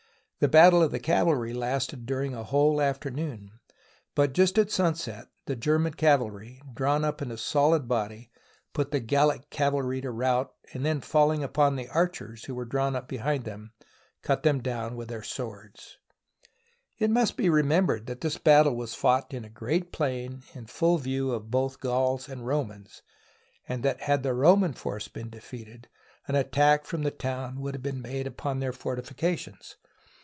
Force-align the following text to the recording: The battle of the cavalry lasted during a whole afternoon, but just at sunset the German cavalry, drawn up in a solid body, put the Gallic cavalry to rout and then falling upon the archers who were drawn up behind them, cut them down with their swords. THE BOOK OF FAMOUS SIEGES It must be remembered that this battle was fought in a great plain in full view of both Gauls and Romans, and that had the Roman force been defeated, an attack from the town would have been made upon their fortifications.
The 0.39 0.47
battle 0.47 0.81
of 0.81 0.89
the 0.89 0.97
cavalry 0.99 1.53
lasted 1.53 2.07
during 2.07 2.33
a 2.33 2.43
whole 2.43 2.81
afternoon, 2.81 3.51
but 4.15 4.33
just 4.33 4.57
at 4.57 4.71
sunset 4.71 5.27
the 5.45 5.55
German 5.55 5.93
cavalry, 5.93 6.59
drawn 6.73 7.05
up 7.05 7.21
in 7.21 7.29
a 7.29 7.37
solid 7.37 7.87
body, 7.87 8.31
put 8.73 8.89
the 8.89 8.99
Gallic 8.99 9.51
cavalry 9.51 10.01
to 10.01 10.09
rout 10.09 10.51
and 10.73 10.83
then 10.83 10.99
falling 10.99 11.43
upon 11.43 11.75
the 11.75 11.87
archers 11.89 12.45
who 12.45 12.55
were 12.55 12.65
drawn 12.65 12.95
up 12.95 13.07
behind 13.07 13.43
them, 13.43 13.73
cut 14.23 14.41
them 14.41 14.63
down 14.63 14.95
with 14.95 15.09
their 15.09 15.21
swords. 15.21 15.99
THE 16.09 16.17
BOOK 16.17 16.47
OF 16.47 16.47
FAMOUS 16.47 16.91
SIEGES 16.93 17.05
It 17.05 17.11
must 17.11 17.37
be 17.37 17.49
remembered 17.51 18.07
that 18.07 18.21
this 18.21 18.39
battle 18.39 18.75
was 18.75 18.95
fought 18.95 19.31
in 19.35 19.45
a 19.45 19.47
great 19.47 19.91
plain 19.91 20.41
in 20.55 20.65
full 20.65 20.97
view 20.97 21.33
of 21.33 21.51
both 21.51 21.79
Gauls 21.79 22.27
and 22.27 22.47
Romans, 22.47 23.03
and 23.69 23.83
that 23.83 24.01
had 24.01 24.23
the 24.23 24.33
Roman 24.33 24.73
force 24.73 25.07
been 25.07 25.29
defeated, 25.29 25.87
an 26.27 26.33
attack 26.33 26.85
from 26.85 27.03
the 27.03 27.11
town 27.11 27.59
would 27.61 27.75
have 27.75 27.83
been 27.83 28.01
made 28.01 28.25
upon 28.25 28.57
their 28.57 28.73
fortifications. 28.73 29.77